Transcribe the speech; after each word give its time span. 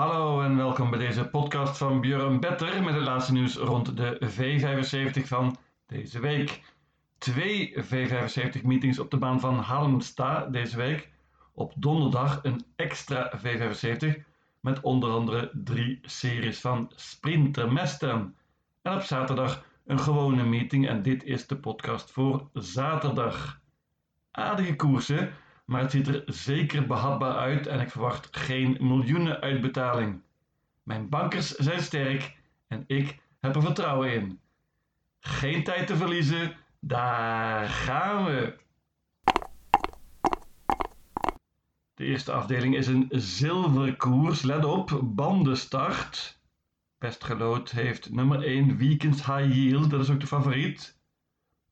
Hallo 0.00 0.42
en 0.42 0.56
welkom 0.56 0.90
bij 0.90 0.98
deze 0.98 1.28
podcast 1.28 1.76
van 1.78 2.00
Björn 2.00 2.40
Better 2.40 2.82
met 2.82 2.94
het 2.94 3.02
laatste 3.02 3.32
nieuws 3.32 3.56
rond 3.56 3.96
de 3.96 4.18
V75 4.30 5.26
van 5.26 5.56
deze 5.86 6.20
week. 6.20 6.62
Twee 7.18 7.74
V75 7.84 8.62
meetings 8.62 8.98
op 8.98 9.10
de 9.10 9.16
baan 9.16 9.40
van 9.40 9.58
Halmstad 9.58 10.52
deze 10.52 10.76
week. 10.76 11.08
Op 11.52 11.72
donderdag 11.76 12.40
een 12.42 12.64
extra 12.76 13.32
V75 13.38 14.22
met 14.60 14.80
onder 14.80 15.10
andere 15.10 15.50
drie 15.52 15.98
series 16.02 16.60
van 16.60 16.92
Sprintermesten. 16.94 18.36
En 18.82 18.94
op 18.94 19.02
zaterdag 19.02 19.64
een 19.86 20.00
gewone 20.00 20.44
meeting 20.44 20.88
en 20.88 21.02
dit 21.02 21.24
is 21.24 21.46
de 21.46 21.56
podcast 21.56 22.10
voor 22.10 22.48
zaterdag. 22.52 23.60
Aardige 24.30 24.76
koersen, 24.76 25.32
maar 25.70 25.80
het 25.80 25.90
ziet 25.90 26.08
er 26.08 26.22
zeker 26.26 26.86
behapbaar 26.86 27.36
uit 27.36 27.66
en 27.66 27.80
ik 27.80 27.90
verwacht 27.90 28.28
geen 28.30 28.76
miljoenen 28.80 29.40
uitbetaling. 29.40 30.22
Mijn 30.82 31.08
bankers 31.08 31.48
zijn 31.48 31.82
sterk 31.82 32.36
en 32.66 32.84
ik 32.86 33.18
heb 33.40 33.54
er 33.54 33.62
vertrouwen 33.62 34.12
in. 34.12 34.40
Geen 35.20 35.64
tijd 35.64 35.86
te 35.86 35.96
verliezen, 35.96 36.56
daar 36.80 37.68
gaan 37.68 38.24
we. 38.24 38.58
De 41.94 42.04
eerste 42.04 42.32
afdeling 42.32 42.76
is 42.76 42.86
een 42.86 43.06
zilveren 43.10 43.96
koers. 43.96 44.42
Let 44.42 44.64
op, 44.64 45.00
bandenstart. 45.04 46.40
Best 46.98 47.24
gelood 47.24 47.70
heeft 47.70 48.10
nummer 48.12 48.42
1 48.42 48.76
Weekends 48.76 49.26
High 49.26 49.54
Yield, 49.54 49.90
dat 49.90 50.00
is 50.00 50.10
ook 50.10 50.20
de 50.20 50.26
favoriet. 50.26 50.98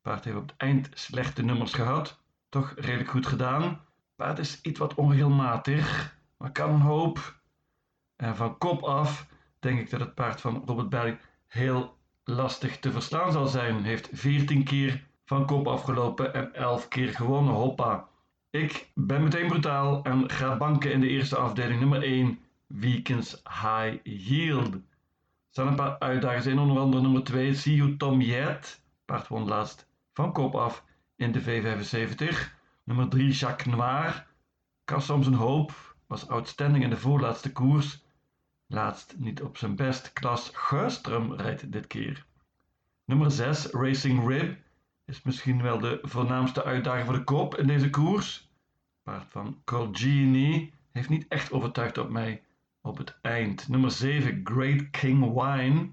Paard 0.03 0.25
heeft 0.25 0.37
op 0.37 0.49
het 0.49 0.57
eind 0.57 0.89
slechte 0.95 1.43
nummers 1.43 1.73
gehad, 1.73 2.21
toch 2.49 2.73
redelijk 2.77 3.11
goed 3.11 3.27
gedaan. 3.27 3.87
Paard 4.19 4.39
is 4.39 4.61
iets 4.63 4.79
wat 4.79 4.95
onregelmatig, 4.95 6.17
maar 6.37 6.53
kan 6.53 6.71
een 6.71 6.81
hoop. 6.81 7.41
En 8.17 8.37
van 8.37 8.59
kop 8.59 8.83
af 8.83 9.27
denk 9.59 9.81
ik 9.81 9.91
dat 9.91 10.01
het 10.01 10.15
paard 10.15 10.41
van 10.41 10.63
Robert 10.67 10.89
Berg 10.89 11.17
heel 11.47 11.97
lastig 12.25 12.79
te 12.79 12.93
verslaan 12.93 13.33
zal 13.33 13.47
zijn. 13.47 13.85
Heeft 13.85 14.09
14 14.13 14.65
keer 14.65 15.07
van 15.25 15.47
kop 15.47 15.67
afgelopen 15.67 16.35
en 16.35 16.55
11 16.55 16.89
keer 16.89 17.09
gewonnen. 17.09 17.55
Hoppa. 17.55 18.09
Ik 18.51 18.91
ben 18.95 19.23
meteen 19.23 19.49
brutaal 19.49 20.03
en 20.03 20.31
ga 20.31 20.57
banken 20.57 20.93
in 20.93 21.01
de 21.01 21.09
eerste 21.09 21.37
afdeling 21.37 21.81
nummer 21.81 22.03
1 22.03 22.39
Weekends 22.67 23.43
High 23.45 23.97
Yield. 24.03 24.75
Er 24.75 24.81
staan 25.51 25.67
een 25.67 25.75
paar 25.75 25.99
uitdagers 25.99 26.47
in, 26.47 26.59
onder 26.59 26.79
andere 26.79 27.03
nummer 27.03 27.25
2 27.25 27.55
See 27.55 27.75
You 27.75 27.97
Tom 27.97 28.21
Yet. 28.21 28.83
Paard 29.05 29.29
won 29.29 29.49
laatst 29.49 29.89
van 30.13 30.33
kop 30.33 30.55
af 30.55 30.85
in 31.17 31.33
de 31.33 31.43
V75. 31.43 32.58
Nummer 32.89 33.09
3 33.09 33.31
Jacques 33.31 33.67
Noir. 33.67 34.27
Kast 34.85 35.11
om 35.11 35.23
zijn 35.23 35.35
hoop. 35.35 35.97
Was 36.07 36.29
outstanding 36.29 36.85
in 36.85 36.91
de 36.91 36.97
voorlaatste 36.97 37.53
koers. 37.53 38.05
Laatst 38.67 39.15
niet 39.19 39.43
op 39.43 39.57
zijn 39.57 39.77
best. 39.77 40.13
Klas 40.13 40.51
Geustrum 40.53 41.33
rijdt 41.33 41.73
dit 41.73 41.87
keer. 41.87 42.27
Nummer 43.05 43.31
6 43.31 43.67
Racing 43.67 44.29
Rib. 44.29 44.59
Is 45.05 45.23
misschien 45.23 45.63
wel 45.63 45.79
de 45.79 45.99
voornaamste 46.03 46.65
uitdaging 46.65 47.05
voor 47.05 47.15
de 47.15 47.25
kop 47.25 47.57
in 47.57 47.67
deze 47.67 47.91
koers. 47.91 48.51
Paard 49.03 49.27
van 49.29 49.61
Colgini 49.65 50.73
heeft 50.93 51.09
niet 51.09 51.29
echt 51.29 51.53
overtuigd 51.53 51.99
op 51.99 52.11
mij 52.11 52.43
op 52.81 52.99
het 52.99 53.19
eind. 53.23 53.69
Nummer 53.69 53.91
7 53.91 54.41
Great 54.45 54.91
King 54.91 55.33
Wine 55.33 55.93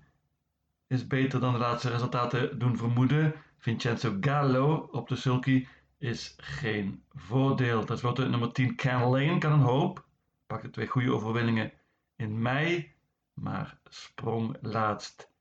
is 0.88 1.07
beter 1.07 1.39
dan 1.39 1.53
de 1.53 1.59
laatste 1.59 1.89
resultaten 1.89 2.59
doen 2.59 2.77
vermoeden. 2.77 3.33
Vincenzo 3.57 4.17
Gallo 4.21 4.89
op 4.91 5.07
de 5.07 5.16
sulky 5.16 5.67
is 6.06 6.36
geen 6.38 7.03
voordeel. 7.14 7.86
Ten 7.86 7.98
slotte 7.98 8.28
nummer 8.28 8.52
10 8.52 8.75
Can 8.75 9.09
Lane 9.09 9.38
kan 9.38 9.52
een 9.52 9.59
hoop. 9.59 10.06
Pakte 10.47 10.70
twee 10.70 10.88
goede 10.88 11.14
overwinningen 11.14 11.72
in 12.16 12.42
mei, 12.42 12.94
maar 13.34 13.80
sprong 13.89 14.58
laatst. 14.62 15.31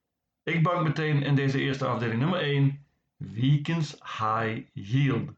Ik 0.43 0.63
bank 0.63 0.83
meteen 0.83 1.23
in 1.23 1.35
deze 1.35 1.61
eerste 1.61 1.87
afdeling 1.87 2.21
nummer 2.21 2.41
1 2.41 2.87
Weekends 3.17 3.93
High 3.93 4.69
Yield. 4.73 5.31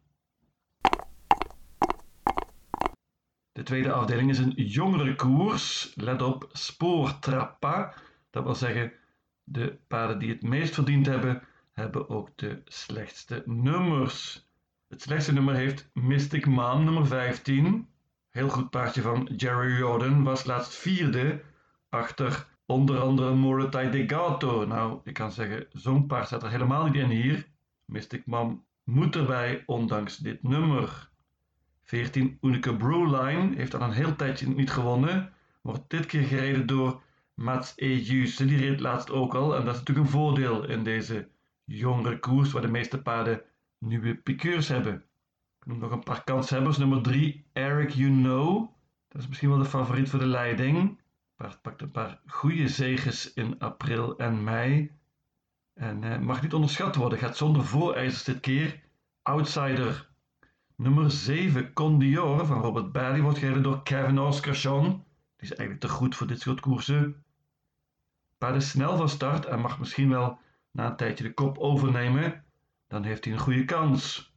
De 3.52 3.62
tweede 3.62 3.92
afdeling 3.92 4.30
is 4.30 4.38
een 4.38 4.52
jongere 4.52 5.14
koers. 5.14 5.92
Let 5.94 6.22
op, 6.22 6.48
spoortrappa. 6.52 7.94
Dat 8.30 8.44
wil 8.44 8.54
zeggen, 8.54 8.92
de 9.44 9.78
paarden 9.86 10.18
die 10.18 10.28
het 10.28 10.42
meest 10.42 10.74
verdiend 10.74 11.06
hebben, 11.06 11.42
hebben 11.72 12.08
ook 12.08 12.30
de 12.34 12.62
slechtste 12.64 13.42
nummers. 13.46 14.48
Het 14.88 15.02
slechtste 15.02 15.32
nummer 15.32 15.54
heeft 15.54 15.90
Mystic 15.92 16.46
Man, 16.46 16.84
nummer 16.84 17.06
15. 17.06 17.88
Heel 18.30 18.48
goed 18.48 18.70
paardje 18.70 19.02
van 19.02 19.28
Jerry 19.36 19.76
Jordan, 19.76 20.22
was 20.22 20.44
laatst 20.44 20.74
vierde 20.74 21.42
achter 21.88 22.46
onder 22.66 23.00
andere 23.00 23.34
Morotai 23.34 23.90
Degato. 23.90 24.66
Nou, 24.66 25.00
ik 25.04 25.14
kan 25.14 25.32
zeggen, 25.32 25.66
zo'n 25.72 26.06
paard 26.06 26.26
staat 26.26 26.42
er 26.42 26.50
helemaal 26.50 26.84
niet 26.84 26.94
in 26.94 27.10
hier. 27.10 27.46
Mystic 27.84 28.26
Man 28.26 28.64
moet 28.84 29.16
erbij, 29.16 29.62
ondanks 29.66 30.16
dit 30.16 30.42
nummer. 30.42 31.08
14 31.82 32.38
Unica 32.40 32.72
Brewline 32.72 33.56
heeft 33.56 33.74
al 33.74 33.80
een 33.80 33.92
heel 33.92 34.16
tijdje 34.16 34.48
niet 34.48 34.70
gewonnen. 34.70 35.32
Wordt 35.60 35.90
dit 35.90 36.06
keer 36.06 36.22
gereden 36.22 36.66
door 36.66 37.02
Mats 37.34 37.72
Ejuse. 37.76 38.46
Die 38.46 38.58
reed 38.58 38.80
laatst 38.80 39.10
ook 39.10 39.34
al. 39.34 39.56
En 39.56 39.64
dat 39.64 39.74
is 39.74 39.78
natuurlijk 39.78 40.06
een 40.06 40.12
voordeel 40.12 40.68
in 40.68 40.84
deze 40.84 41.28
jongere 41.64 42.18
koers 42.18 42.52
waar 42.52 42.62
de 42.62 42.68
meeste 42.68 43.02
paarden 43.02 43.42
nieuwe 43.78 44.14
piqueurs 44.14 44.68
hebben. 44.68 44.94
Ik 45.60 45.66
noem 45.66 45.78
nog 45.78 45.90
een 45.90 46.02
paar 46.02 46.24
kanshebbers. 46.24 46.76
Nummer 46.76 47.02
3 47.02 47.46
Eric 47.52 47.90
You 47.90 48.10
Know. 48.10 48.70
Dat 49.08 49.20
is 49.20 49.28
misschien 49.28 49.48
wel 49.48 49.58
de 49.58 49.64
favoriet 49.64 50.10
voor 50.10 50.18
de 50.18 50.26
leiding. 50.26 51.00
Paard 51.36 51.62
pakt 51.62 51.82
een 51.82 51.90
paar 51.90 52.20
goede 52.26 52.68
zeges 52.68 53.32
in 53.32 53.58
april 53.58 54.18
en 54.18 54.44
mei. 54.44 54.90
En 55.74 56.04
eh, 56.04 56.18
mag 56.18 56.42
niet 56.42 56.54
onderschat 56.54 56.96
worden. 56.96 57.18
Gaat 57.18 57.36
zonder 57.36 57.64
voorijzers 57.64 58.24
dit 58.24 58.40
keer. 58.40 58.82
Outsider 59.22 60.08
Nummer 60.78 61.10
7, 61.10 61.72
Condior 61.72 62.46
van 62.46 62.60
Robert 62.60 62.92
Bailey, 62.92 63.20
wordt 63.20 63.38
gereden 63.38 63.62
door 63.62 63.82
Kevin 63.82 64.18
Oscarsson. 64.18 64.82
Die 65.36 65.50
is 65.50 65.54
eigenlijk 65.54 65.80
te 65.80 65.88
goed 65.88 66.16
voor 66.16 66.26
dit 66.26 66.40
soort 66.40 66.60
koersen. 66.60 67.24
Paard 68.38 68.54
is 68.54 68.70
snel 68.70 68.96
van 68.96 69.08
start 69.08 69.44
en 69.44 69.60
mag 69.60 69.78
misschien 69.78 70.08
wel 70.08 70.38
na 70.70 70.86
een 70.90 70.96
tijdje 70.96 71.24
de 71.24 71.34
kop 71.34 71.58
overnemen. 71.58 72.44
Dan 72.86 73.02
heeft 73.02 73.24
hij 73.24 73.32
een 73.34 73.40
goede 73.40 73.64
kans. 73.64 74.34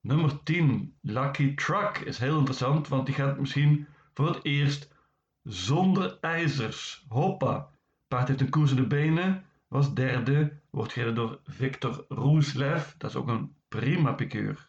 Nummer 0.00 0.42
10, 0.42 0.96
Lucky 1.00 1.54
Truck, 1.54 1.98
is 1.98 2.18
heel 2.18 2.38
interessant, 2.38 2.88
want 2.88 3.06
die 3.06 3.14
gaat 3.14 3.38
misschien 3.38 3.86
voor 4.14 4.26
het 4.26 4.44
eerst 4.44 4.94
zonder 5.42 6.18
ijzers. 6.20 7.04
Hoppa! 7.08 7.70
Paard 8.08 8.28
heeft 8.28 8.40
een 8.40 8.50
koers 8.50 8.70
in 8.70 8.76
de 8.76 8.86
benen, 8.86 9.44
was 9.68 9.94
derde, 9.94 10.52
wordt 10.70 10.92
gereden 10.92 11.14
door 11.14 11.40
Victor 11.44 12.04
Roeslev. 12.08 12.92
Dat 12.98 13.10
is 13.10 13.16
ook 13.16 13.28
een 13.28 13.54
prima 13.68 14.12
piqueur. 14.12 14.68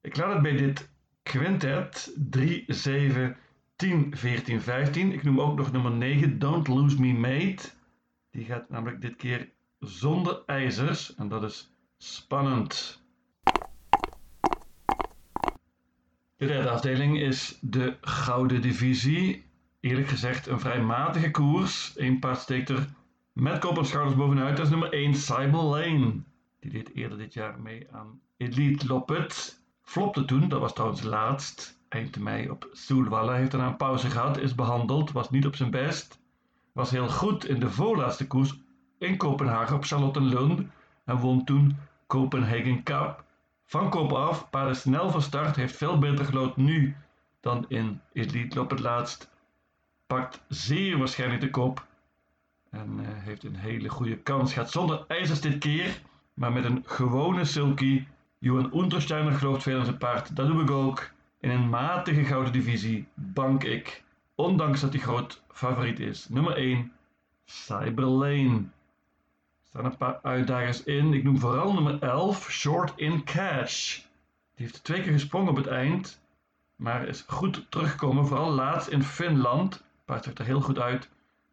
Ik 0.00 0.16
laat 0.16 0.32
het 0.32 0.42
bij 0.42 0.56
dit 0.56 0.90
quintet 1.22 2.12
3, 2.30 2.64
7, 2.66 3.36
10, 3.76 4.16
14, 4.16 4.60
15. 4.60 5.12
Ik 5.12 5.22
noem 5.22 5.40
ook 5.40 5.56
nog 5.56 5.72
nummer 5.72 5.92
9, 5.92 6.38
Don't 6.38 6.68
Lose 6.68 7.00
Me 7.00 7.12
Mate. 7.12 7.70
Die 8.30 8.44
gaat 8.44 8.70
namelijk 8.70 9.00
dit 9.00 9.16
keer 9.16 9.50
zonder 9.78 10.42
ijzers 10.46 11.14
en 11.14 11.28
dat 11.28 11.42
is 11.42 11.73
spannend. 12.04 13.02
De 16.36 16.46
derde 16.46 16.70
afdeling 16.70 17.18
is 17.20 17.58
de 17.60 17.96
Gouden 18.00 18.62
Divisie. 18.62 19.44
Eerlijk 19.80 20.08
gezegd 20.08 20.46
een 20.46 20.60
vrij 20.60 20.82
matige 20.82 21.30
koers. 21.30 21.92
Eén 21.96 22.18
paard 22.18 22.38
steekt 22.38 22.68
er 22.68 22.88
met 23.32 23.58
kop 23.58 23.74
bovenuit. 24.16 24.56
Dat 24.56 24.64
is 24.64 24.70
nummer 24.70 24.92
1, 24.92 25.14
Cyber 25.14 25.62
Lane. 25.62 26.22
Die 26.60 26.70
deed 26.70 26.94
eerder 26.94 27.18
dit 27.18 27.34
jaar 27.34 27.60
mee 27.60 27.86
aan 27.92 28.20
Elite 28.36 28.86
Loppet. 28.86 29.62
Flopte 29.82 30.24
toen, 30.24 30.48
dat 30.48 30.60
was 30.60 30.72
trouwens 30.72 31.02
laatst, 31.02 31.80
eind 31.88 32.18
mei 32.18 32.50
op 32.50 32.68
Soelwalla. 32.72 33.34
Heeft 33.34 33.50
daarna 33.50 33.68
een 33.68 33.76
pauze 33.76 34.10
gehad, 34.10 34.38
is 34.38 34.54
behandeld, 34.54 35.12
was 35.12 35.30
niet 35.30 35.46
op 35.46 35.56
zijn 35.56 35.70
best. 35.70 36.20
Was 36.72 36.90
heel 36.90 37.08
goed 37.08 37.44
in 37.44 37.60
de 37.60 37.70
voorlaatste 37.70 38.26
koers 38.26 38.54
in 38.98 39.16
Kopenhagen 39.16 39.76
op 39.76 39.84
Charlottenlund 39.84 40.62
en 41.04 41.16
won 41.16 41.44
toen 41.44 41.76
Copenhagen 42.06 42.82
Cup. 42.82 43.24
Van 43.64 43.90
kop 43.90 44.12
af, 44.12 44.50
paarden 44.50 44.76
snel 44.76 45.10
van 45.10 45.22
start, 45.22 45.56
heeft 45.56 45.76
veel 45.76 45.98
beter 45.98 46.24
gelood 46.24 46.56
nu 46.56 46.96
dan 47.40 47.64
in 47.68 48.00
Elite 48.12 48.60
op 48.60 48.70
het 48.70 48.80
laatst. 48.80 49.30
Pakt 50.06 50.42
zeer 50.48 50.98
waarschijnlijk 50.98 51.40
de 51.40 51.50
kop 51.50 51.86
en 52.70 52.98
uh, 53.00 53.06
heeft 53.08 53.44
een 53.44 53.56
hele 53.56 53.88
goede 53.88 54.16
kans. 54.16 54.52
Gaat 54.52 54.70
zonder 54.70 55.04
ijzers 55.08 55.40
dit 55.40 55.58
keer, 55.58 56.00
maar 56.34 56.52
met 56.52 56.64
een 56.64 56.82
gewone 56.86 57.44
sulky 57.44 58.06
Johan 58.38 58.70
Untersteiner 58.74 59.32
gelooft 59.32 59.62
veel 59.62 59.78
in 59.78 59.84
zijn 59.84 59.98
paard. 59.98 60.36
Dat 60.36 60.46
doe 60.46 60.62
ik 60.62 60.70
ook. 60.70 61.10
In 61.40 61.50
een 61.50 61.68
matige 61.68 62.24
gouden 62.24 62.52
divisie 62.52 63.06
bank 63.14 63.64
ik. 63.64 64.04
Ondanks 64.34 64.80
dat 64.80 64.92
hij 64.92 65.02
groot 65.02 65.42
favoriet 65.52 66.00
is. 66.00 66.28
Nummer 66.28 66.56
1. 66.56 66.92
Cyberlane. 67.44 68.62
Staan 69.74 69.86
een 69.86 69.96
paar 69.96 70.18
uitdagers 70.22 70.84
in. 70.84 71.12
Ik 71.12 71.22
noem 71.22 71.38
vooral 71.38 71.72
nummer 71.72 72.02
11. 72.02 72.50
Short 72.50 72.92
in 72.96 73.24
Cash. 73.24 73.96
Die 74.54 74.66
heeft 74.66 74.84
twee 74.84 75.02
keer 75.02 75.12
gesprongen 75.12 75.50
op 75.50 75.56
het 75.56 75.66
eind. 75.66 76.20
Maar 76.76 77.08
is 77.08 77.24
goed 77.26 77.66
teruggekomen. 77.68 78.26
Vooral 78.26 78.50
laatst 78.50 78.88
in 78.88 79.02
Finland. 79.02 79.84
paard 80.04 80.24
zag 80.24 80.34
er 80.34 80.44
heel 80.44 80.60
goed 80.60 80.78
uit. 80.78 81.08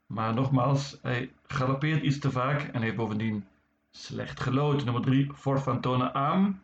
Maar 0.05 0.33
nogmaals, 0.33 0.97
hij 1.01 1.31
galoppeert 1.47 2.03
iets 2.03 2.19
te 2.19 2.31
vaak 2.31 2.61
en 2.61 2.81
heeft 2.81 2.95
bovendien 2.95 3.45
slecht 3.91 4.39
gelood. 4.39 4.83
Nummer 4.83 5.01
3, 5.01 5.31
Fort 5.35 5.61
Fantona 5.61 6.13
aan. 6.13 6.63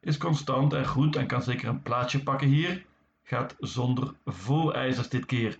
Is 0.00 0.18
constant 0.18 0.72
en 0.72 0.86
goed 0.86 1.16
en 1.16 1.26
kan 1.26 1.42
zeker 1.42 1.68
een 1.68 1.82
plaatsje 1.82 2.22
pakken 2.22 2.48
hier. 2.48 2.84
Gaat 3.22 3.56
zonder 3.58 4.14
voorijzers 4.24 5.08
dit 5.08 5.26
keer. 5.26 5.58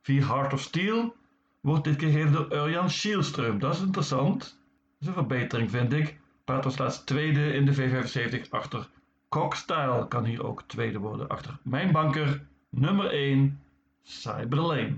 4 0.00 0.26
Heart 0.26 0.52
of 0.52 0.60
Steel 0.60 1.14
wordt 1.60 1.84
dit 1.84 1.98
gegeven 1.98 2.32
door 2.32 2.52
Urjan 2.52 2.90
Schielström. 2.90 3.58
Dat 3.58 3.74
is 3.74 3.80
interessant. 3.80 4.40
Dat 4.40 5.00
is 5.00 5.06
een 5.06 5.12
verbetering 5.12 5.70
vind 5.70 5.92
ik. 5.92 6.18
Paard 6.44 6.64
was 6.64 6.78
laatst 6.78 7.06
tweede 7.06 7.52
in 7.52 7.64
de 7.64 7.74
V75 7.74 8.50
achter 8.50 8.88
Cockstyle. 9.28 10.08
Kan 10.08 10.24
hier 10.24 10.44
ook 10.44 10.62
tweede 10.66 10.98
worden 10.98 11.28
achter 11.28 11.58
mijn 11.62 11.92
banker 11.92 12.46
nummer 12.68 13.10
1 13.10 13.60
Cyberlane. 14.02 14.96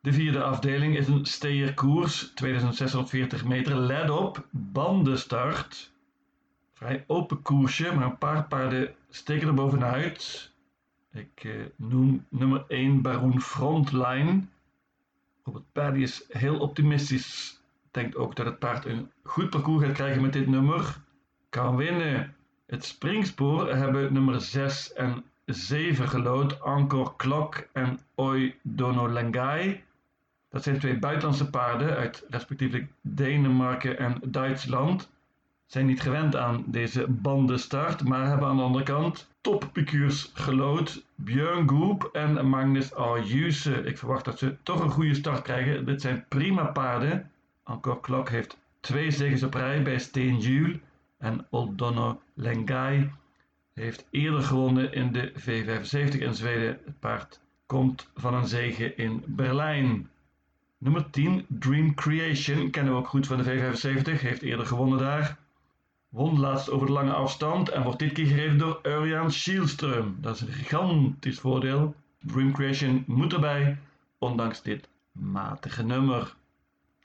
De 0.00 0.12
vierde 0.12 0.42
afdeling 0.42 0.96
is 0.96 1.08
een 1.08 1.26
steerkoers, 1.26 2.32
2640 2.34 3.44
meter. 3.44 3.76
Let 3.76 4.10
op, 4.10 4.46
bandenstart. 4.50 5.92
Vrij 6.72 7.04
open 7.06 7.42
koersje, 7.42 7.94
maar 7.94 8.04
een 8.04 8.18
paar 8.18 8.46
paarden 8.46 8.94
steken 9.10 9.48
er 9.48 9.54
bovenuit. 9.54 10.50
Ik 11.16 11.44
eh, 11.44 11.52
noem 11.76 12.26
nummer 12.28 12.64
1 12.68 13.02
Baroen 13.02 13.40
Frontline. 13.40 14.40
Robert 15.44 15.64
Paddy 15.72 16.00
is 16.00 16.24
heel 16.28 16.58
optimistisch. 16.58 17.60
Denkt 17.90 18.16
ook 18.16 18.36
dat 18.36 18.46
het 18.46 18.58
paard 18.58 18.84
een 18.84 19.10
goed 19.22 19.50
parcours 19.50 19.84
gaat 19.84 19.94
krijgen 19.94 20.22
met 20.22 20.32
dit 20.32 20.46
nummer. 20.46 21.00
Kan 21.48 21.76
winnen. 21.76 22.34
Het 22.66 22.84
springspoor 22.84 23.74
hebben 23.74 24.12
nummer 24.12 24.40
6 24.40 24.92
en 24.92 25.24
7 25.44 26.08
gelood. 26.08 26.60
Encore 26.62 27.12
Klok 27.16 27.68
en 27.72 27.98
Oi 28.14 28.54
Dono 28.62 29.08
Lengai. 29.08 29.84
Dat 30.48 30.62
zijn 30.62 30.78
twee 30.78 30.98
buitenlandse 30.98 31.50
paarden 31.50 31.96
uit 31.96 32.24
respectievelijk 32.28 32.90
Denemarken 33.00 33.98
en 33.98 34.20
Duitsland. 34.24 35.10
Zijn 35.66 35.86
niet 35.86 36.00
gewend 36.00 36.36
aan 36.36 36.64
deze 36.66 37.06
bandenstart, 37.08 38.04
maar 38.04 38.26
hebben 38.26 38.48
aan 38.48 38.56
de 38.56 38.62
andere 38.62 38.84
kant 38.84 39.28
toppicures 39.40 40.30
gelood. 40.34 41.04
Björn 41.14 41.68
Goop 41.68 42.08
en 42.12 42.48
Magnus 42.48 42.94
Arjuse. 42.94 43.82
Ik 43.82 43.98
verwacht 43.98 44.24
dat 44.24 44.38
ze 44.38 44.56
toch 44.62 44.80
een 44.80 44.90
goede 44.90 45.14
start 45.14 45.42
krijgen. 45.42 45.84
Dit 45.84 46.00
zijn 46.00 46.24
prima 46.28 46.64
paarden. 46.64 47.30
Encore 47.64 48.00
Klok 48.00 48.28
heeft 48.28 48.58
twee 48.80 49.10
zegens 49.10 49.42
op 49.42 49.54
rij 49.54 49.82
bij 49.82 49.98
Steen 49.98 50.38
Jules. 50.38 50.76
En 51.18 51.46
Oldono 51.50 52.20
Lengai 52.34 53.10
heeft 53.74 54.06
eerder 54.10 54.42
gewonnen 54.42 54.92
in 54.92 55.12
de 55.12 55.32
V75 55.32 56.18
in 56.18 56.34
Zweden. 56.34 56.78
Het 56.84 56.98
paard 56.98 57.40
komt 57.66 58.10
van 58.14 58.34
een 58.34 58.46
zege 58.46 58.94
in 58.94 59.22
Berlijn. 59.26 60.08
Nummer 60.78 61.10
10, 61.10 61.44
Dream 61.48 61.94
Creation, 61.94 62.70
kennen 62.70 62.92
we 62.92 62.98
ook 62.98 63.08
goed 63.08 63.26
van 63.26 63.42
de 63.42 63.44
V75, 63.44 64.20
heeft 64.20 64.42
eerder 64.42 64.66
gewonnen 64.66 64.98
daar. 64.98 65.36
Won 66.16 66.38
laatst 66.38 66.70
over 66.70 66.86
de 66.86 66.92
lange 66.92 67.12
afstand 67.12 67.68
en 67.68 67.82
wordt 67.82 67.98
dit 67.98 68.12
keer 68.12 68.26
gereden 68.26 68.58
door 68.58 68.78
Urian 68.82 69.30
Schielström. 69.30 70.20
Dat 70.20 70.34
is 70.34 70.40
een 70.40 70.52
gigantisch 70.52 71.38
voordeel. 71.38 71.94
Dream 72.18 72.52
Creation 72.52 73.04
moet 73.06 73.32
erbij, 73.32 73.78
ondanks 74.18 74.62
dit 74.62 74.88
matige 75.12 75.82
nummer. 75.82 76.34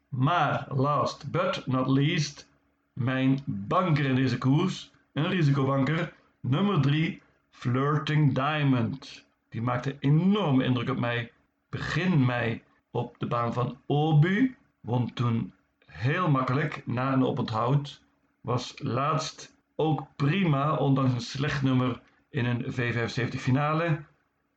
Maar 0.10 0.68
last 0.70 1.32
but 1.32 1.64
not 1.66 1.88
least, 1.88 2.48
mijn 2.94 3.40
banker 3.46 4.06
in 4.06 4.16
deze 4.16 4.38
koers, 4.38 4.92
een 5.14 5.28
risicobanker, 5.28 6.14
nummer 6.40 6.82
3, 6.82 7.22
Flirting 7.50 8.34
Diamond. 8.34 9.26
Die 9.50 9.62
maakte 9.62 9.96
enorme 10.00 10.64
indruk 10.64 10.90
op 10.90 11.00
mij 11.00 11.32
begin 11.70 12.26
mei 12.26 12.62
op 12.92 13.16
de 13.20 13.28
baan 13.28 13.54
van 13.54 13.78
Obu. 13.86 14.56
Won 14.82 15.14
toen 15.14 15.54
heel 15.86 16.30
makkelijk 16.30 16.84
na 16.86 17.14
een 17.14 17.26
oponthoud. 17.26 18.02
Was 18.42 18.74
laatst 18.78 19.56
ook 19.76 20.08
prima, 20.16 20.76
ondanks 20.76 21.14
een 21.14 21.22
slecht 21.22 21.62
nummer 21.62 22.02
in 22.30 22.46
een 22.46 22.66
V75 22.66 23.36
finale. 23.38 24.04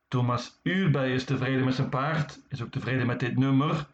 Thomas 0.07 0.59
Uurbij 0.63 1.13
is 1.13 1.23
tevreden 1.23 1.65
met 1.65 1.75
zijn 1.75 1.89
paard, 1.89 2.41
is 2.49 2.61
ook 2.61 2.71
tevreden 2.71 3.07
met 3.07 3.19
dit 3.19 3.37
nummer. 3.37 3.87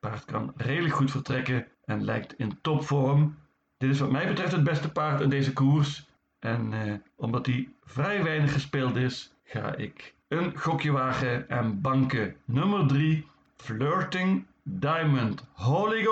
Paard 0.00 0.24
kan 0.24 0.52
redelijk 0.56 0.94
goed 0.94 1.10
vertrekken 1.10 1.66
en 1.84 2.04
lijkt 2.04 2.34
in 2.38 2.58
topvorm. 2.60 3.38
Dit 3.76 3.90
is 3.90 3.98
wat 4.00 4.10
mij 4.10 4.26
betreft 4.26 4.52
het 4.52 4.64
beste 4.64 4.92
paard 4.92 5.20
in 5.20 5.28
deze 5.28 5.52
koers. 5.52 6.08
En 6.38 6.72
eh, 6.72 6.94
omdat 7.16 7.46
hij 7.46 7.68
vrij 7.84 8.22
weinig 8.22 8.52
gespeeld 8.52 8.96
is, 8.96 9.32
ga 9.44 9.74
ik 9.74 10.14
een 10.28 10.58
gokje 10.58 10.92
wagen 10.92 11.48
en 11.48 11.80
banken 11.80 12.36
nummer 12.44 12.86
3 12.86 13.26
Flirting 13.56 14.46
Diamond. 14.62 15.44
Holy 15.52 16.02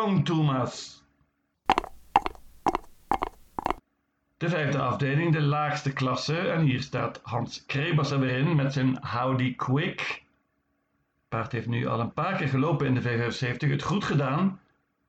Gong 4.38 4.52
Thomas. 4.52 4.72
De 4.72 4.80
afdeling, 4.80 5.32
de 5.32 5.40
laagste 5.40 5.92
klasse. 5.92 6.38
En 6.38 6.60
hier 6.60 6.82
staat 6.82 7.20
Hans 7.22 7.66
Krebas 7.66 8.10
er 8.10 8.20
weer 8.20 8.38
in 8.38 8.56
met 8.56 8.72
zijn 8.72 8.98
Howdy 9.06 9.54
Quick. 9.54 10.22
Paard 11.28 11.52
heeft 11.52 11.66
nu 11.66 11.86
al 11.86 12.00
een 12.00 12.12
paar 12.12 12.36
keer 12.36 12.48
gelopen 12.48 12.86
in 12.86 12.94
de 12.94 13.02
V75. 13.02 13.70
Het 13.70 13.82
goed 13.82 14.04
gedaan, 14.04 14.60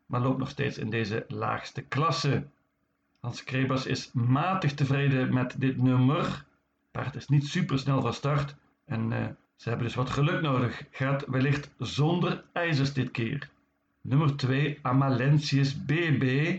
maar 0.06 0.22
loopt 0.22 0.38
nog 0.38 0.50
steeds 0.50 0.77
in 0.77 0.89
deze 0.89 1.25
laagste 1.27 1.81
klasse. 1.81 2.45
Hans 3.19 3.44
Krebas 3.44 3.86
is 3.86 4.10
matig 4.13 4.74
tevreden 4.74 5.33
met 5.33 5.56
dit 5.57 5.78
nummer. 5.78 6.45
Paard 6.92 7.16
is 7.16 7.28
niet 7.28 7.48
super 7.48 7.80
snel 7.80 8.01
van 8.01 8.13
start. 8.13 8.56
En 8.86 9.12
uh, 9.12 9.25
ze 9.56 9.69
hebben 9.69 9.88
dus 9.88 9.95
wat 9.95 10.10
geluk 10.10 10.42
nodig. 10.42 10.83
Gaat 10.92 11.25
wellicht 11.28 11.69
zonder 11.78 12.44
ijzers 12.54 12.94
dit 12.94 13.12
keer. 13.12 13.50
Nummer 14.01 14.36
2, 14.36 14.80
Amalentius 14.81 15.86
BB. 15.86 16.57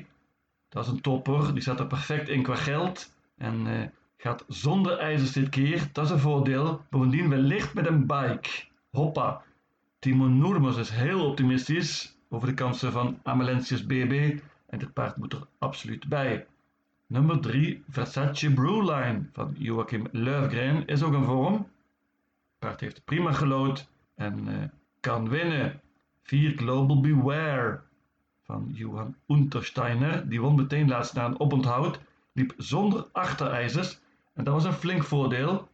Dat 0.68 0.84
is 0.84 0.90
een 0.90 1.00
topper. 1.00 1.52
Die 1.52 1.62
staat 1.62 1.80
er 1.80 1.86
perfect 1.86 2.28
in 2.28 2.42
qua 2.42 2.54
geld. 2.54 3.14
En 3.36 3.66
uh, 3.66 3.86
gaat 4.16 4.44
zonder 4.48 4.98
ijzers 4.98 5.32
dit 5.32 5.48
keer. 5.48 5.88
Dat 5.92 6.04
is 6.04 6.10
een 6.10 6.18
voordeel. 6.18 6.84
Bovendien 6.90 7.28
wellicht 7.28 7.74
met 7.74 7.86
een 7.86 8.06
bike. 8.06 8.50
Hoppa. 8.90 9.42
Timo 9.98 10.26
Noermos 10.26 10.76
is 10.76 10.90
heel 10.90 11.26
optimistisch 11.26 12.16
over 12.28 12.48
de 12.48 12.54
kansen 12.54 12.92
van 12.92 13.18
Amalentius 13.22 13.86
BB. 13.86 14.38
En 14.66 14.78
dit 14.78 14.92
paard 14.92 15.16
moet 15.16 15.32
er 15.32 15.46
absoluut 15.58 16.08
bij. 16.08 16.46
Nummer 17.06 17.40
3, 17.40 17.84
Versace 17.88 18.52
Brewline 18.52 19.22
van 19.32 19.54
Joachim 19.58 20.06
Löfgren 20.12 20.86
is 20.86 21.02
ook 21.02 21.12
een 21.12 21.24
vorm. 21.24 21.68
Paard 22.58 22.80
heeft 22.80 23.04
prima 23.04 23.32
gelood 23.32 23.88
en 24.14 24.48
uh, 24.48 24.54
kan 25.00 25.28
winnen. 25.28 25.80
4 26.22 26.56
Global 26.56 27.00
Beware 27.00 27.80
van 28.46 28.70
Johan 28.72 29.14
Untersteiner. 29.28 30.28
Die 30.28 30.40
won 30.40 30.54
meteen 30.54 30.88
laatst 30.88 31.14
na 31.14 31.24
een 31.24 31.40
oponthoud. 31.40 32.00
Liep 32.32 32.54
zonder 32.56 33.06
achterijzers 33.12 34.00
en 34.34 34.44
dat 34.44 34.54
was 34.54 34.64
een 34.64 34.72
flink 34.72 35.04
voordeel. 35.04 35.68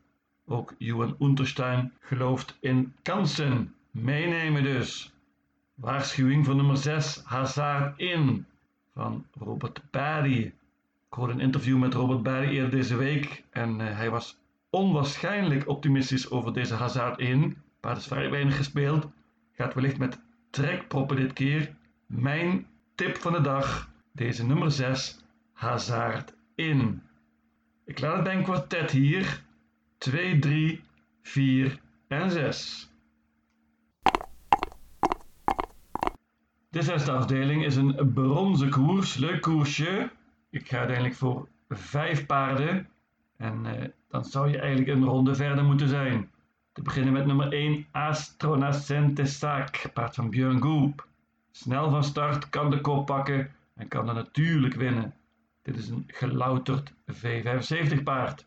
Ook 0.47 0.75
Johan 0.79 1.17
Unterstein 1.19 1.93
gelooft 2.01 2.57
in 2.61 2.95
kansen. 3.03 3.75
Meenemen 3.91 4.63
dus. 4.63 5.13
Waarschuwing 5.75 6.45
voor 6.45 6.55
nummer 6.55 6.77
6 6.77 7.23
Hazard 7.25 7.99
in 7.99 8.47
van 8.95 9.27
Robert 9.39 9.83
Barry. 9.91 10.45
Ik 11.09 11.19
hoorde 11.19 11.33
een 11.33 11.41
interview 11.41 11.79
met 11.79 11.95
Robert 11.95 12.23
Barry 12.23 12.49
eerder 12.49 12.71
deze 12.71 12.97
week 12.97 13.45
en 13.51 13.81
uh, 13.81 13.97
hij 13.97 14.11
was 14.11 14.39
onwaarschijnlijk 14.71 15.69
optimistisch 15.69 16.31
over 16.31 16.53
deze 16.53 16.75
Hazard 16.75 17.19
1. 17.19 17.57
Paard 17.81 17.99
is 17.99 18.07
vrij 18.07 18.31
weinig 18.31 18.57
gespeeld. 18.57 19.09
Gaat 19.53 19.75
wellicht 19.75 19.99
met 19.99 20.21
trekproppen 20.51 21.17
dit 21.17 21.33
keer. 21.33 21.75
Mijn 22.13 22.67
tip 22.95 23.17
van 23.17 23.33
de 23.33 23.41
dag. 23.41 23.91
Deze 24.13 24.47
nummer 24.47 24.71
6. 24.71 25.19
Hazard 25.53 26.35
in. 26.55 27.03
Ik 27.85 28.01
laat 28.01 28.15
het 28.15 28.25
bij 28.25 28.37
een 28.37 28.43
kwartet 28.43 28.91
hier. 28.91 29.43
2, 29.99 30.39
3, 30.39 30.83
4 31.23 31.81
en 32.09 32.31
6. 32.31 32.91
De 36.69 36.83
zesde 36.83 37.13
afdeling 37.13 37.65
is 37.65 37.77
een 37.77 38.13
bronzen 38.15 38.71
koers. 38.71 39.17
Leuk 39.17 39.41
koersje. 39.41 40.11
Ik 40.51 40.69
ga 40.69 40.77
uiteindelijk 40.77 41.17
voor 41.17 41.49
vijf 41.69 42.27
paarden. 42.27 42.89
En 43.37 43.65
uh, 43.65 43.85
dan 44.09 44.25
zou 44.25 44.51
je 44.51 44.59
eigenlijk 44.59 44.89
een 44.89 45.05
ronde 45.05 45.35
verder 45.35 45.65
moeten 45.65 45.89
zijn. 45.89 46.31
Te 46.73 46.83
beginnen 46.83 47.13
met 47.13 47.27
nummer 47.27 47.53
1 47.53 47.87
Astronacente 47.91 49.25
Saak, 49.25 49.91
paard 49.95 50.15
van 50.15 50.31
Björn 50.31 50.63
Goop. 50.63 51.11
Snel 51.53 51.91
van 51.91 52.05
start, 52.05 52.49
kan 52.49 52.71
de 52.71 52.81
kop 52.81 53.07
pakken 53.07 53.51
en 53.75 53.89
kan 53.89 54.09
er 54.09 54.15
natuurlijk 54.15 54.75
winnen. 54.75 55.15
Dit 55.63 55.77
is 55.77 55.89
een 55.89 56.05
gelouterd 56.07 56.93
V75 57.13 58.03
paard. 58.05 58.47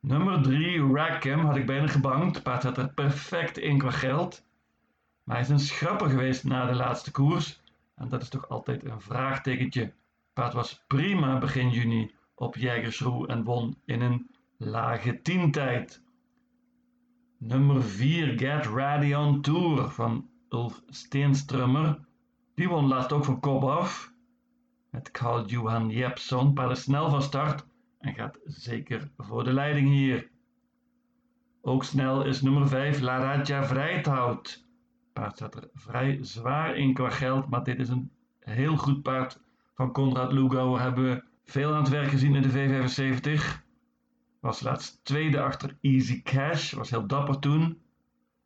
Nummer 0.00 0.42
3 0.42 0.92
Rackham 0.92 1.40
had 1.40 1.56
ik 1.56 1.66
bijna 1.66 1.86
gebankt. 1.86 2.42
Paard 2.42 2.62
zat 2.62 2.78
er 2.78 2.92
perfect 2.92 3.58
in 3.58 3.78
qua 3.78 3.90
geld. 3.90 4.44
Maar 5.24 5.36
hij 5.36 5.44
is 5.44 5.50
een 5.50 5.60
schrapper 5.60 6.08
geweest 6.08 6.44
na 6.44 6.66
de 6.66 6.74
laatste 6.74 7.10
koers. 7.10 7.62
En 7.94 8.08
dat 8.08 8.22
is 8.22 8.28
toch 8.28 8.48
altijd 8.48 8.84
een 8.84 9.00
vraagtekentje. 9.00 9.92
Paard 10.32 10.52
was 10.52 10.84
prima 10.86 11.38
begin 11.38 11.70
juni 11.70 12.14
op 12.34 12.56
Jägersroe 12.56 13.26
en 13.26 13.44
won 13.44 13.76
in 13.84 14.00
een 14.00 14.30
lage 14.56 15.22
tientijd. 15.22 16.02
Nummer 17.38 17.82
4 17.82 18.38
Get 18.38 18.66
Ready 18.66 19.14
on 19.14 19.40
Tour 19.40 19.90
van 19.90 20.28
Ulf 20.48 20.82
Steenstrummer. 20.88 22.00
Die 22.54 22.68
won 22.68 22.86
laatst 22.86 23.12
ook 23.12 23.24
van 23.24 23.40
kop 23.40 23.64
af. 23.64 24.12
Met 24.90 25.10
Carl 25.10 25.46
Johan 25.46 25.90
Jepson 25.90 26.52
paard 26.52 26.70
is 26.70 26.82
snel 26.82 27.10
van 27.10 27.22
start 27.22 27.66
en 27.98 28.14
gaat 28.14 28.38
zeker 28.44 29.10
voor 29.16 29.44
de 29.44 29.52
leiding 29.52 29.88
hier. 29.88 30.30
Ook 31.60 31.84
snel 31.84 32.24
is 32.24 32.42
nummer 32.42 32.68
5 32.68 33.00
La 33.00 33.18
Raja 33.18 33.64
Vrijthout. 33.64 34.66
Paard 35.12 35.36
staat 35.36 35.54
er 35.54 35.68
vrij 35.74 36.18
zwaar 36.20 36.76
in 36.76 36.94
qua 36.94 37.10
geld, 37.10 37.48
maar 37.48 37.64
dit 37.64 37.78
is 37.78 37.88
een 37.88 38.10
heel 38.38 38.76
goed 38.76 39.02
paard 39.02 39.40
van 39.74 39.92
Konrad 39.92 40.32
Lugauer. 40.32 40.80
Hebben 40.80 41.04
we 41.04 41.24
veel 41.44 41.74
aan 41.74 41.82
het 41.82 41.88
werk 41.88 42.08
gezien 42.08 42.34
in 42.34 42.42
de 42.42 42.50
V75. 42.50 43.62
Was 44.40 44.60
laatst 44.60 45.04
tweede 45.04 45.42
achter 45.42 45.76
Easy 45.80 46.22
Cash, 46.22 46.72
was 46.72 46.90
heel 46.90 47.06
dapper 47.06 47.38
toen. 47.38 47.80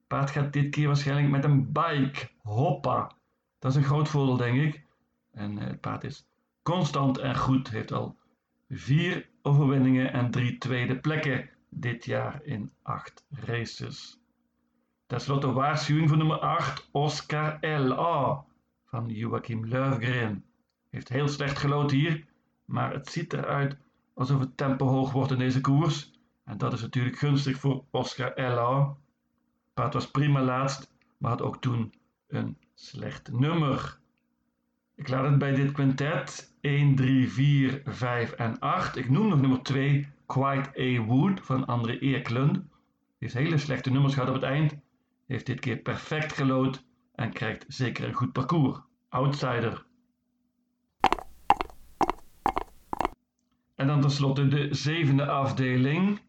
Paard 0.06 0.30
gaat 0.30 0.52
dit 0.52 0.70
keer 0.70 0.86
waarschijnlijk 0.86 1.30
met 1.30 1.44
een 1.44 1.72
bike. 1.72 2.28
Hoppa. 2.42 3.10
Dat 3.58 3.70
is 3.70 3.76
een 3.76 3.84
groot 3.84 4.08
voordeel, 4.08 4.36
denk 4.36 4.60
ik. 4.60 4.84
En 5.32 5.58
eh, 5.58 5.66
het 5.66 5.80
paard 5.80 6.04
is 6.04 6.26
constant 6.62 7.18
en 7.18 7.36
goed. 7.36 7.70
Heeft 7.70 7.92
al 7.92 8.16
vier 8.68 9.28
overwinningen 9.42 10.12
en 10.12 10.30
drie 10.30 10.58
tweede 10.58 10.98
plekken 10.98 11.50
dit 11.68 12.04
jaar 12.04 12.42
in 12.42 12.72
acht 12.82 13.24
races. 13.30 14.20
Ten 15.06 15.20
slotte 15.20 15.52
waarschuwing 15.52 16.08
voor 16.08 16.18
nummer 16.18 16.38
8, 16.38 16.88
Oscar 16.92 17.58
L.A. 17.60 18.44
van 18.84 19.08
Joachim 19.08 19.64
Löfgren. 19.66 20.44
Heeft 20.90 21.08
heel 21.08 21.28
slecht 21.28 21.58
gelood 21.58 21.90
hier, 21.90 22.26
maar 22.64 22.92
het 22.92 23.08
ziet 23.08 23.32
eruit 23.32 23.78
alsof 24.14 24.40
het 24.40 24.56
tempo 24.56 24.86
hoog 24.86 25.12
wordt 25.12 25.30
in 25.30 25.38
deze 25.38 25.60
koers. 25.60 26.10
En 26.44 26.58
dat 26.58 26.72
is 26.72 26.80
natuurlijk 26.80 27.18
gunstig 27.18 27.58
voor 27.58 27.84
Oscar 27.90 28.40
L.A. 28.40 28.96
Paard 29.74 29.94
was 29.94 30.10
prima 30.10 30.42
laatst, 30.42 30.90
maar 31.18 31.30
had 31.30 31.42
ook 31.42 31.60
toen 31.60 31.94
een 32.28 32.56
slecht 32.78 33.32
nummer. 33.32 33.98
Ik 34.94 35.08
laat 35.08 35.24
het 35.24 35.38
bij 35.38 35.54
dit 35.54 35.72
quintet 35.72 36.54
1, 36.60 36.94
3, 36.94 37.30
4, 37.30 37.82
5 37.84 38.32
en 38.32 38.58
8. 38.58 38.96
Ik 38.96 39.10
noem 39.10 39.28
nog 39.28 39.40
nummer 39.40 39.62
2, 39.62 40.08
Quite 40.26 40.80
A. 40.80 41.04
Wood 41.04 41.40
van 41.40 41.66
André 41.66 41.98
Eklund. 41.98 42.64
Heeft 43.18 43.34
hele 43.34 43.58
slechte 43.58 43.90
nummers 43.90 44.14
gehad 44.14 44.28
op 44.28 44.34
het 44.34 44.44
eind. 44.44 44.76
Heeft 45.26 45.46
dit 45.46 45.60
keer 45.60 45.76
perfect 45.76 46.32
gelood 46.32 46.84
en 47.14 47.32
krijgt 47.32 47.64
zeker 47.68 48.04
een 48.04 48.14
goed 48.14 48.32
parcours. 48.32 48.78
Outsider. 49.08 49.84
En 53.74 53.86
dan 53.86 54.00
tenslotte 54.00 54.48
de 54.48 54.74
zevende 54.74 55.26
afdeling. 55.26 56.20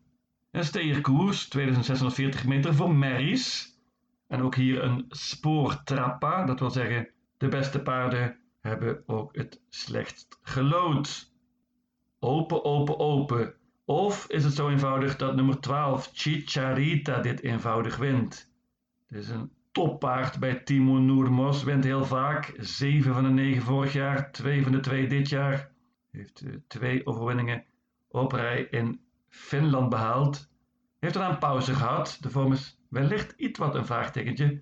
Een 0.51 0.63
steerkoers, 0.63 1.47
2640 1.47 2.45
meter 2.45 2.75
voor 2.75 2.95
Merries. 2.95 3.76
En 4.27 4.41
ook 4.41 4.55
hier 4.55 4.83
een 4.83 5.05
spoortrappa, 5.09 6.45
dat 6.45 6.59
wil 6.59 6.71
zeggen 6.71 7.09
de 7.37 7.47
beste 7.47 7.81
paarden 7.81 8.37
hebben 8.59 9.03
ook 9.05 9.35
het 9.35 9.61
slechtst 9.69 10.39
gelood. 10.41 11.31
Open, 12.19 12.63
open, 12.63 12.99
open. 12.99 13.53
Of 13.85 14.27
is 14.27 14.43
het 14.43 14.53
zo 14.53 14.69
eenvoudig 14.69 15.15
dat 15.15 15.35
nummer 15.35 15.59
12, 15.59 16.09
Chicharita, 16.13 17.19
dit 17.21 17.41
eenvoudig 17.41 17.97
wint? 17.97 18.51
Het 19.07 19.17
is 19.17 19.29
een 19.29 19.51
toppaard 19.71 20.39
bij 20.39 20.55
Timo 20.55 20.97
Noermos, 20.97 21.63
wint 21.63 21.83
heel 21.83 22.05
vaak. 22.05 22.53
7 22.57 23.13
van 23.13 23.23
de 23.23 23.29
9 23.29 23.61
vorig 23.61 23.93
jaar, 23.93 24.31
2 24.31 24.63
van 24.63 24.71
de 24.71 24.79
2 24.79 25.07
dit 25.07 25.29
jaar. 25.29 25.71
Heeft 26.11 26.41
uh, 26.45 26.55
twee 26.67 27.05
overwinningen 27.05 27.63
op 28.07 28.31
rij 28.31 28.67
in 28.71 29.01
Finland 29.29 29.89
behaald. 29.89 30.49
Heeft 30.99 31.15
er 31.15 31.21
een 31.21 31.37
pauze 31.37 31.73
gehad. 31.73 32.17
De 32.21 32.29
vorm 32.29 32.51
is 32.51 32.76
wellicht 32.89 33.33
iets 33.37 33.59
wat 33.59 33.75
een 33.75 33.85
vraagtekentje. 33.85 34.61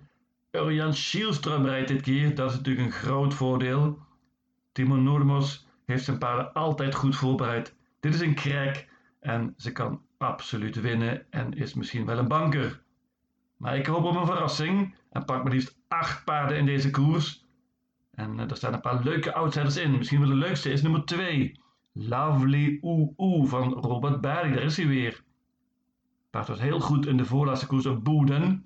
Urjan 0.50 0.94
Schielström 0.94 1.64
rijdt 1.64 1.88
dit 1.88 2.02
keer, 2.02 2.34
dat 2.34 2.50
is 2.50 2.56
natuurlijk 2.56 2.86
een 2.86 2.92
groot 2.92 3.34
voordeel. 3.34 3.98
Timo 4.72 4.96
Noormos 4.96 5.66
heeft 5.86 6.04
zijn 6.04 6.18
paarden 6.18 6.52
altijd 6.52 6.94
goed 6.94 7.16
voorbereid. 7.16 7.76
Dit 8.00 8.14
is 8.14 8.20
een 8.20 8.34
crack 8.34 8.86
en 9.20 9.54
ze 9.56 9.72
kan 9.72 10.02
absoluut 10.18 10.80
winnen 10.80 11.26
en 11.30 11.52
is 11.52 11.74
misschien 11.74 12.06
wel 12.06 12.18
een 12.18 12.28
banker. 12.28 12.82
Maar 13.56 13.76
ik 13.76 13.86
hoop 13.86 14.04
op 14.04 14.16
een 14.16 14.26
verrassing 14.26 14.94
en 15.10 15.24
pak 15.24 15.42
maar 15.42 15.52
liefst 15.52 15.78
acht 15.88 16.24
paarden 16.24 16.56
in 16.56 16.66
deze 16.66 16.90
koers. 16.90 17.44
En 18.10 18.34
uh, 18.34 18.50
er 18.50 18.56
staan 18.56 18.72
een 18.72 18.80
paar 18.80 19.02
leuke 19.02 19.34
outsiders 19.34 19.76
in. 19.76 19.96
Misschien 19.96 20.20
wel 20.20 20.28
de 20.28 20.34
leukste 20.34 20.70
is 20.70 20.82
nummer 20.82 21.04
2. 21.04 21.60
Lovely 21.92 22.78
Oeh 22.82 23.12
Oeh 23.16 23.48
van 23.48 23.72
Robert 23.72 24.20
Barry. 24.20 24.52
Daar 24.52 24.62
is 24.62 24.76
hij 24.76 24.86
weer. 24.86 25.24
Paard 26.36 26.48
was 26.48 26.60
heel 26.60 26.80
goed 26.80 27.06
in 27.06 27.16
de 27.16 27.24
voorlaatste 27.24 27.66
koers 27.66 27.86
op 27.86 28.04
Boeden. 28.04 28.64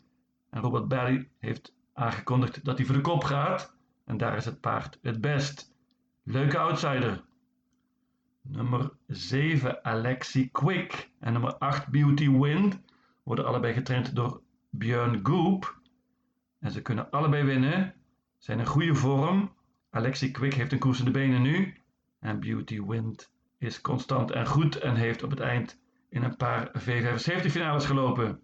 En 0.50 0.60
Robert 0.60 0.88
Barry 0.88 1.28
heeft 1.38 1.74
aangekondigd 1.92 2.64
dat 2.64 2.76
hij 2.76 2.86
voor 2.86 2.94
de 2.94 3.00
kop 3.00 3.24
gaat. 3.24 3.76
En 4.04 4.16
daar 4.16 4.36
is 4.36 4.44
het 4.44 4.60
paard 4.60 4.98
het 5.02 5.20
best. 5.20 5.74
Leuke 6.22 6.58
outsider. 6.58 7.24
Nummer 8.42 8.92
7 9.06 9.84
Alexi 9.84 10.50
Quick 10.50 11.10
en 11.18 11.32
nummer 11.32 11.54
8 11.54 11.88
Beauty 11.88 12.30
Wind 12.30 12.80
worden 13.22 13.46
allebei 13.46 13.72
getraind 13.72 14.14
door 14.14 14.42
Björn 14.70 15.20
Goop. 15.22 15.80
En 16.58 16.70
ze 16.70 16.82
kunnen 16.82 17.10
allebei 17.10 17.44
winnen. 17.44 17.94
Zijn 18.38 18.58
in 18.58 18.66
goede 18.66 18.94
vorm. 18.94 19.52
Alexi 19.90 20.30
Quick 20.30 20.54
heeft 20.54 20.72
een 20.72 20.78
koers 20.78 20.98
in 20.98 21.04
de 21.04 21.10
benen 21.10 21.42
nu. 21.42 21.74
En 22.18 22.40
Beauty 22.40 22.82
Wind 22.82 23.32
is 23.58 23.80
constant 23.80 24.30
en 24.30 24.46
goed 24.46 24.76
en 24.76 24.94
heeft 24.94 25.22
op 25.22 25.30
het 25.30 25.40
eind 25.40 25.78
in 26.10 26.22
een 26.22 26.36
paar 26.36 26.70
V75 26.78 27.50
finales 27.50 27.84
gelopen. 27.86 28.40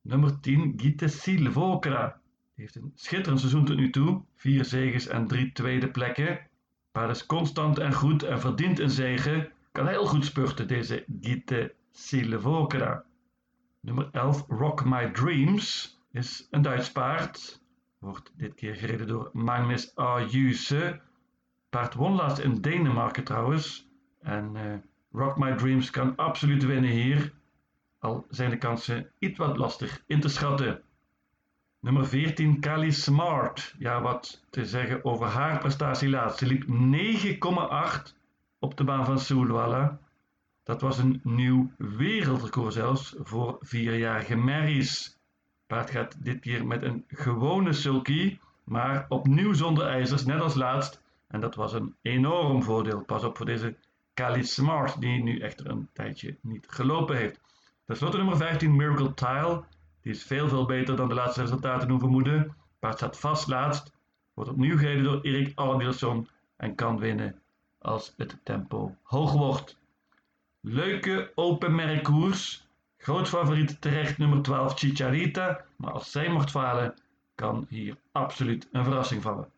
Nummer 0.00 0.40
10 0.40 0.74
Gite 0.76 1.08
Silvokra. 1.08 2.20
Die 2.54 2.64
heeft 2.64 2.76
een 2.76 2.92
schitterend 2.94 3.40
seizoen 3.40 3.64
tot 3.64 3.76
nu 3.76 3.90
toe. 3.90 4.22
Vier 4.34 4.64
zegens 4.64 5.06
en 5.06 5.26
drie 5.26 5.52
tweede 5.52 5.90
plekken. 5.90 6.40
Paard 6.92 7.10
is 7.10 7.26
constant 7.26 7.78
en 7.78 7.92
goed 7.92 8.22
en 8.22 8.40
verdient 8.40 8.78
een 8.78 8.90
zegen. 8.90 9.52
Kan 9.72 9.86
heel 9.86 10.06
goed 10.06 10.24
spurten, 10.24 10.68
deze 10.68 11.04
Gite 11.20 11.74
Silvokra. 11.90 13.04
Nummer 13.80 14.08
11 14.12 14.44
Rock 14.48 14.84
My 14.84 15.10
Dreams 15.10 15.98
is 16.12 16.46
een 16.50 16.62
Duits 16.62 16.92
paard. 16.92 17.62
Wordt 17.98 18.32
dit 18.36 18.54
keer 18.54 18.74
gereden 18.74 19.06
door 19.06 19.30
Magnus 19.32 19.94
Ayuse. 19.94 21.00
Paard 21.70 21.94
won 21.94 22.14
laatst 22.14 22.38
in 22.44 22.60
Denemarken 22.60 23.24
trouwens. 23.24 23.88
En 24.20 24.52
uh, 24.54 24.74
Rock 25.12 25.36
My 25.36 25.54
Dreams 25.54 25.90
kan 25.90 26.16
absoluut 26.16 26.64
winnen 26.64 26.90
hier. 26.90 27.32
Al 27.98 28.26
zijn 28.30 28.50
de 28.50 28.58
kansen 28.58 29.10
iets 29.18 29.38
wat 29.38 29.56
lastig 29.56 30.02
in 30.06 30.20
te 30.20 30.28
schatten. 30.28 30.82
Nummer 31.80 32.06
14, 32.06 32.60
Kali 32.60 32.92
Smart. 32.92 33.74
Ja, 33.78 34.00
wat 34.00 34.44
te 34.50 34.66
zeggen 34.66 35.04
over 35.04 35.26
haar 35.26 35.58
prestatie 35.58 36.08
laatst. 36.08 36.38
Ze 36.38 36.46
liep 36.46 36.64
9,8 38.08 38.14
op 38.58 38.76
de 38.76 38.84
baan 38.84 39.04
van 39.04 39.18
Soulwalla. 39.18 39.98
Dat 40.62 40.80
was 40.80 40.98
een 40.98 41.20
nieuw 41.22 41.70
wereldrecord 41.76 42.72
zelfs 42.72 43.14
voor 43.18 43.56
vierjarige 43.60 44.36
Marys. 44.36 45.18
Paard 45.66 45.90
gaat 45.90 46.24
dit 46.24 46.40
keer 46.40 46.66
met 46.66 46.82
een 46.82 47.04
gewone 47.08 47.72
sulky, 47.72 48.38
maar 48.64 49.06
opnieuw 49.08 49.52
zonder 49.52 49.86
ijzers, 49.86 50.24
net 50.24 50.40
als 50.40 50.54
laatst. 50.54 51.02
En 51.26 51.40
dat 51.40 51.54
was 51.54 51.72
een 51.72 51.94
enorm 52.02 52.62
voordeel. 52.62 53.00
Pas 53.00 53.24
op 53.24 53.36
voor 53.36 53.46
deze 53.46 53.76
Kali 54.16 54.44
Smart, 54.44 55.00
die 55.00 55.22
nu 55.22 55.38
echter 55.38 55.70
een 55.70 55.88
tijdje 55.92 56.36
niet 56.40 56.66
gelopen 56.68 57.16
heeft. 57.16 57.40
Ten 57.84 57.96
slotte 57.96 58.16
nummer 58.16 58.36
15, 58.36 58.76
Miracle 58.76 59.14
Tile. 59.14 59.64
Die 60.02 60.12
is 60.12 60.22
veel, 60.22 60.48
veel 60.48 60.66
beter 60.66 60.96
dan 60.96 61.08
de 61.08 61.14
laatste 61.14 61.40
resultaten 61.40 61.88
doen 61.88 61.98
vermoeden. 61.98 62.56
Paard 62.78 62.96
staat 62.96 63.18
vast 63.18 63.48
laatst. 63.48 63.92
Wordt 64.34 64.50
opnieuw 64.50 64.78
gereden 64.78 65.04
door 65.04 65.20
Erik 65.20 65.52
Albielson 65.54 66.28
en 66.56 66.74
kan 66.74 66.98
winnen 66.98 67.40
als 67.78 68.14
het 68.16 68.38
tempo 68.42 68.96
hoog 69.02 69.32
wordt. 69.32 69.78
Leuke 70.60 71.32
open 71.34 71.74
merkkoers. 71.74 72.66
Groot 72.96 73.28
favoriet 73.28 73.80
terecht 73.80 74.18
nummer 74.18 74.42
12 74.42 74.78
Chicharita. 74.78 75.64
Maar 75.76 75.92
als 75.92 76.10
zij 76.10 76.28
mocht 76.28 76.50
falen, 76.50 76.94
kan 77.34 77.66
hier 77.68 77.96
absoluut 78.12 78.68
een 78.72 78.84
verrassing 78.84 79.22
vallen. 79.22 79.50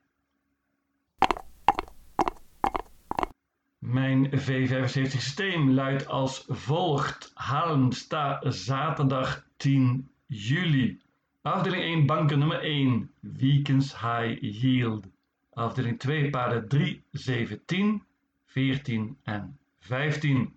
Mijn 3.89 4.31
V75 4.31 4.87
systeem 5.09 5.71
luidt 5.71 6.07
als 6.07 6.45
volgt. 6.49 7.31
Halmstad 7.35 8.55
zaterdag 8.55 9.47
10 9.57 10.09
juli. 10.27 11.01
Afdeling 11.43 11.83
1 11.83 12.07
banken 12.07 12.39
nummer 12.39 12.61
1 12.61 13.11
Weekends 13.21 14.01
High 14.01 14.41
Yield. 14.41 15.07
Afdeling 15.53 15.99
2 15.99 16.31
paarden 16.31 16.69
3, 16.69 17.03
7, 17.13 17.65
10, 17.65 18.03
14 18.47 19.17
en 19.23 19.59
15. 19.79 20.55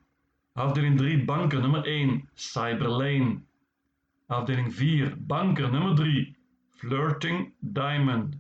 Afdeling 0.53 0.97
3 0.97 1.25
banker 1.25 1.61
nummer 1.61 1.85
1 1.85 2.29
Cyberlane. 2.33 3.39
Afdeling 4.27 4.73
4 4.73 5.15
banker 5.17 5.71
nummer 5.71 5.95
3 5.95 6.35
Flirting 6.69 7.53
Diamond. 7.59 8.35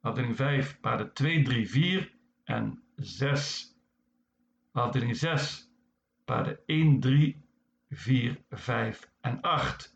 Afdeling 0.00 0.36
5 0.36 0.80
paarden 0.80 1.12
2, 1.12 1.42
3, 1.42 1.68
4 1.68 2.12
en 2.44 2.82
6. 2.96 3.76
Afdeling 4.72 5.16
6 5.16 5.70
paarden 6.24 6.58
1, 6.66 7.00
3, 7.00 7.42
4, 7.90 8.36
5 8.50 9.10
en 9.20 9.42
8. 9.42 9.94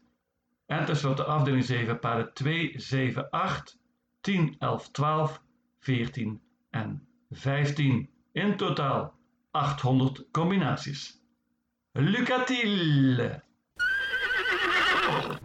En 0.67 0.85
tenslotte 0.85 1.25
afdeling 1.25 1.65
7 1.65 1.97
paarden 1.97 2.35
2, 2.35 2.73
7, 2.77 3.31
8, 3.31 3.79
10, 4.21 4.55
11, 4.59 4.91
12, 4.91 5.41
14 5.81 6.41
en 6.71 7.09
15. 7.31 8.09
In 8.33 8.57
totaal 8.57 9.15
800 9.51 10.29
combinaties. 10.31 11.21
Lucatil! 11.93 13.43